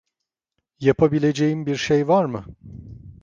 [0.79, 2.45] Yapabileceğim bir şey var mı?